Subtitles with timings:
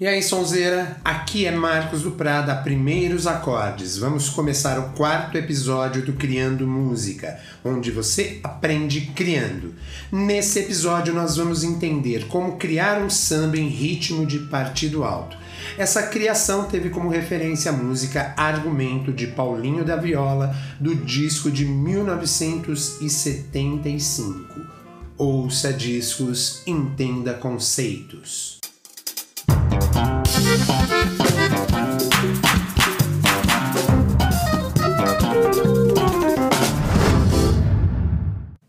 [0.00, 0.96] E aí, sonzeira?
[1.04, 3.96] Aqui é Marcos do Prada, Primeiros Acordes.
[3.96, 9.72] Vamos começar o quarto episódio do Criando Música, onde você aprende criando.
[10.10, 15.36] Nesse episódio, nós vamos entender como criar um samba em ritmo de partido alto.
[15.78, 21.64] Essa criação teve como referência a música Argumento de Paulinho da Viola, do disco de
[21.64, 24.60] 1975.
[25.16, 28.63] Ouça discos, entenda conceitos.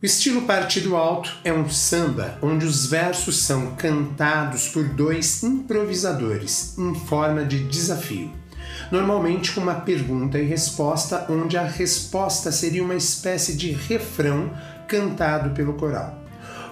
[0.02, 6.76] O estilo partido alto é um samba onde os versos são cantados por dois improvisadores
[6.78, 8.32] em forma de desafio.
[8.92, 14.52] Normalmente com uma pergunta e resposta, onde a resposta seria uma espécie de refrão
[14.88, 16.25] cantado pelo coral.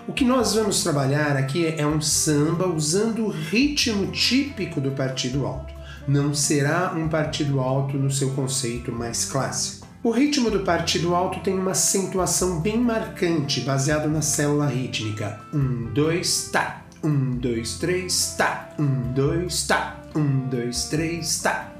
[0.05, 5.45] O que nós vamos trabalhar aqui é um samba usando o ritmo típico do partido
[5.45, 5.73] alto.
[6.05, 9.87] Não será um partido alto no seu conceito mais clássico.
[10.03, 15.39] O ritmo do partido alto tem uma acentuação bem marcante, baseado na célula rítmica.
[15.53, 16.83] Um, dois, tá.
[17.01, 18.71] Um, dois, três, tá.
[18.77, 20.01] Um, dois, tá.
[20.13, 21.71] Um, dois, três, tá.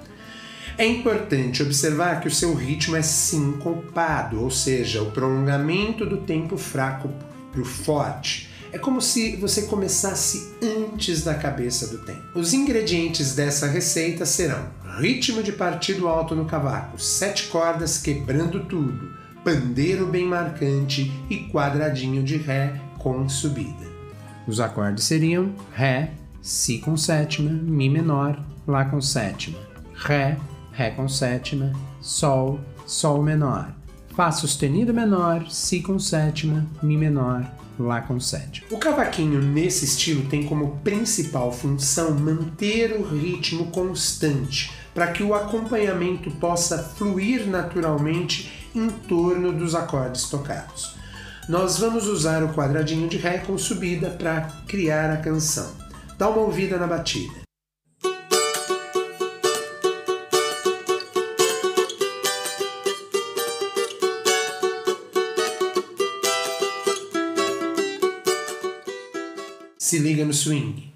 [0.78, 6.56] É importante observar que o seu ritmo é sincopado, ou seja, o prolongamento do tempo
[6.56, 7.10] fraco
[7.54, 8.50] para o forte.
[8.72, 12.24] É como se você começasse antes da cabeça do tempo.
[12.34, 19.12] Os ingredientes dessa receita serão ritmo de partido alto no cavaco, sete cordas quebrando tudo,
[19.44, 23.94] pandeiro bem marcante e quadradinho de ré com subida.
[24.48, 29.60] Os acordes seriam ré, si com sétima, mi menor, lá com sétima,
[29.96, 30.38] ré,
[30.72, 33.74] ré com sétima, sol, sol menor
[34.16, 38.68] Fá sustenido menor, Si com sétima, Mi menor, Lá com sétima.
[38.70, 45.34] O cavaquinho nesse estilo tem como principal função manter o ritmo constante, para que o
[45.34, 50.96] acompanhamento possa fluir naturalmente em torno dos acordes tocados.
[51.50, 55.72] Nós vamos usar o quadradinho de Ré com subida para criar a canção.
[56.18, 57.43] Dá uma ouvida na batida.
[69.94, 70.93] Se liga no swing.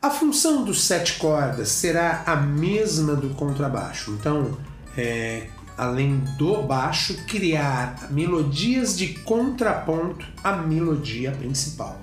[0.00, 4.12] A função dos sete cordas será a mesma do contrabaixo.
[4.12, 4.56] Então,
[4.96, 12.00] é, além do baixo, criar melodias de contraponto à melodia principal.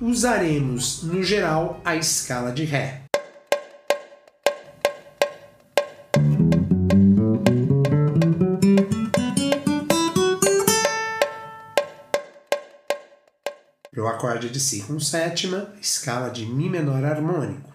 [0.00, 3.05] Usaremos, no geral, a escala de Ré.
[14.00, 17.74] O acorde de Si com sétima, escala de Mi menor harmônico.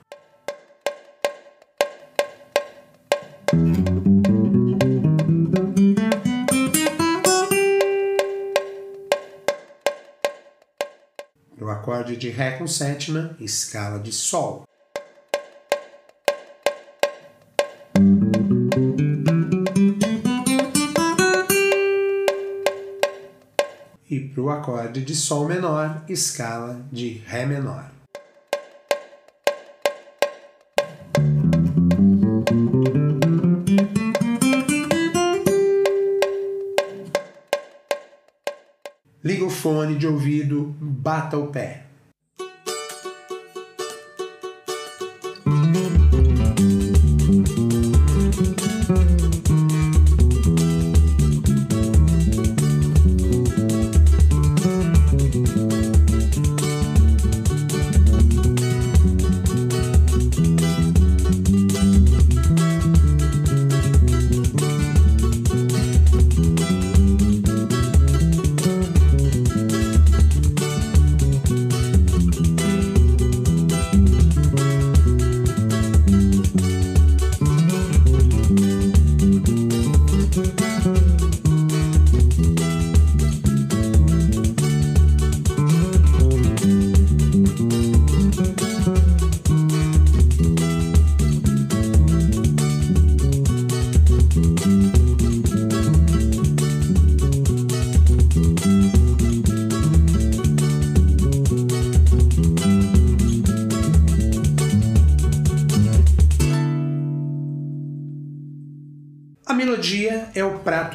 [11.59, 14.63] O acorde de Ré com sétima, escala de Sol.
[24.33, 27.91] Para o acorde de Sol menor, escala de Ré menor.
[39.23, 41.90] Liga o fone de ouvido, bata o pé.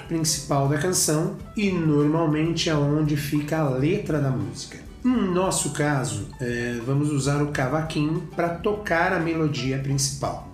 [0.09, 4.79] Principal da canção e normalmente é onde fica a letra da música.
[5.05, 10.51] Em nosso caso, é, vamos usar o cavaquinho para tocar a melodia principal.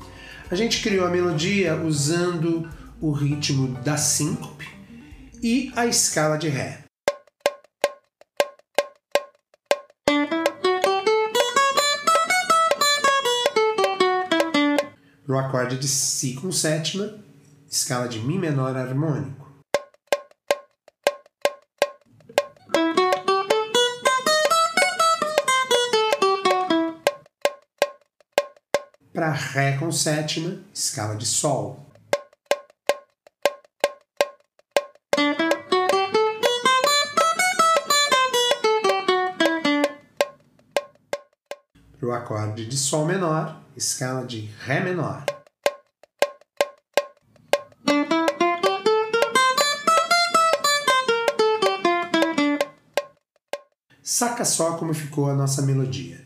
[0.50, 2.68] A gente criou a melodia usando
[3.00, 4.68] o ritmo da síncope
[5.42, 6.84] e a escala de Ré.
[15.24, 17.14] Para o acorde de Si com sétima,
[17.72, 19.50] escala de Mi menor harmônico.
[29.14, 31.90] Para Ré com sétima, escala de Sol.
[41.98, 45.31] Para o acorde de Sol menor, escala de Ré menor.
[54.14, 56.20] Saca só como ficou a nossa melodia.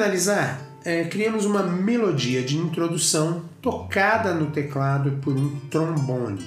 [0.00, 6.42] Finalizar, é, criamos uma melodia de introdução tocada no teclado por um trombone.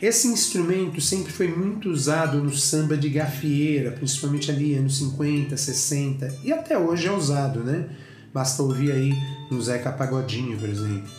[0.00, 6.38] Esse instrumento sempre foi muito usado no samba de gafieira, principalmente ali anos 50, 60
[6.42, 7.90] e até hoje é usado, né?
[8.32, 9.12] Basta ouvir aí
[9.50, 11.10] no Zeca Pagodinho, por exemplo.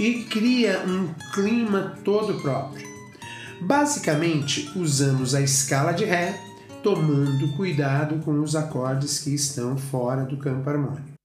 [0.00, 2.84] E cria um clima todo próprio.
[3.60, 6.45] Basicamente, usamos a escala de Ré
[6.86, 11.15] tomando cuidado com os acordes que estão fora do campo harmônico.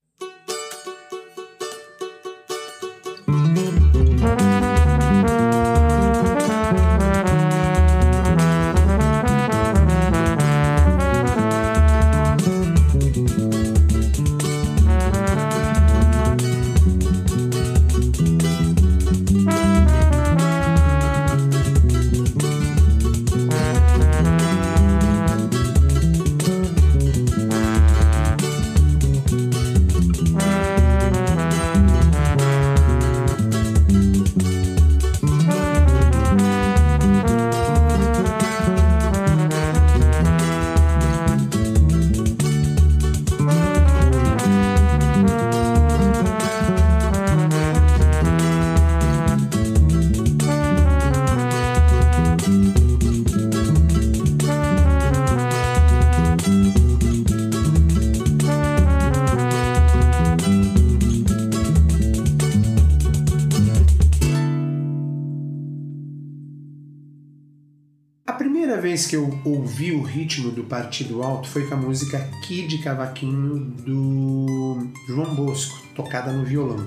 [69.02, 73.58] Vez que eu ouvi o ritmo do Partido Alto foi com a música Kid Cavaquinho
[73.84, 76.86] do João Bosco, tocada no violão.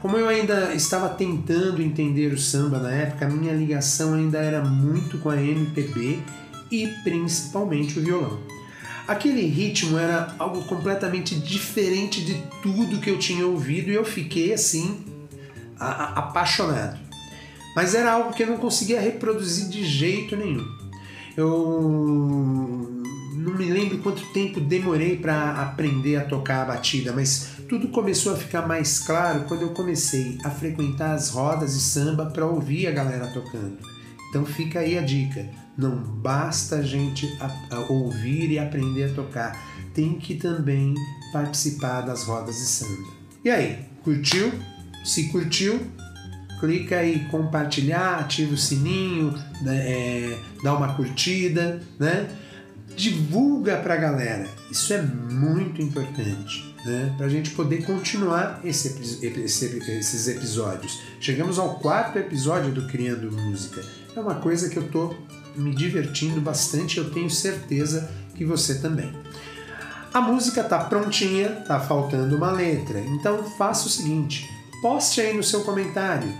[0.00, 5.18] Como eu ainda estava tentando entender o samba na época, minha ligação ainda era muito
[5.18, 6.20] com a MPB
[6.70, 8.40] e principalmente o violão.
[9.06, 14.54] Aquele ritmo era algo completamente diferente de tudo que eu tinha ouvido e eu fiquei
[14.54, 15.04] assim
[15.78, 16.98] apaixonado.
[17.76, 20.81] Mas era algo que eu não conseguia reproduzir de jeito nenhum.
[21.36, 23.02] Eu
[23.34, 28.34] não me lembro quanto tempo demorei para aprender a tocar a batida, mas tudo começou
[28.34, 32.86] a ficar mais claro quando eu comecei a frequentar as rodas de samba para ouvir
[32.86, 33.78] a galera tocando.
[34.28, 37.26] Então fica aí a dica: não basta a gente
[37.88, 39.58] ouvir e aprender a tocar,
[39.94, 40.94] tem que também
[41.32, 43.08] participar das rodas de samba.
[43.44, 44.52] E aí, curtiu?
[45.04, 45.80] Se curtiu,
[46.62, 52.28] clica aí compartilhar, ativa o sininho, né, é, dá uma curtida, né?
[52.94, 54.46] Divulga para a galera.
[54.70, 56.72] Isso é muito importante.
[56.84, 58.88] né, para a gente poder continuar esse,
[59.22, 61.00] esse, esses episódios.
[61.20, 63.82] Chegamos ao quarto episódio do Criando Música.
[64.14, 65.16] É uma coisa que eu estou
[65.56, 69.12] me divertindo bastante, eu tenho certeza que você também.
[70.12, 73.00] A música está prontinha, está faltando uma letra.
[73.00, 74.48] Então faça o seguinte:
[74.82, 76.32] poste aí no seu comentário.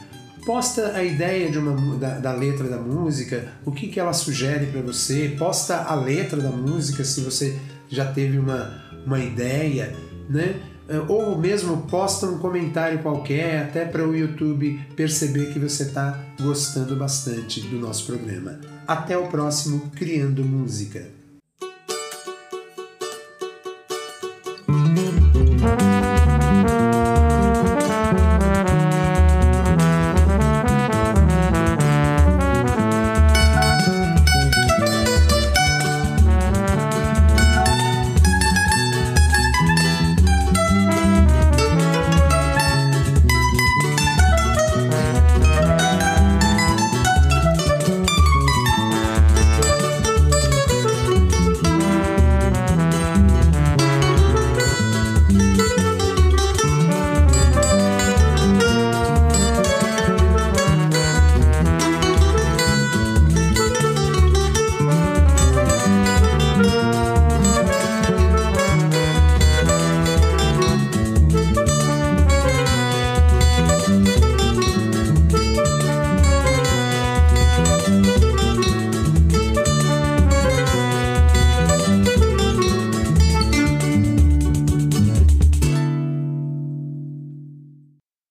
[0.44, 4.66] Posta a ideia de uma, da, da letra da música, o que, que ela sugere
[4.66, 7.56] para você, posta a letra da música se você
[7.88, 9.94] já teve uma, uma ideia,
[10.28, 10.60] né?
[11.08, 16.96] Ou mesmo posta um comentário qualquer, até para o YouTube perceber que você está gostando
[16.96, 18.58] bastante do nosso programa.
[18.86, 21.21] Até o próximo Criando Música.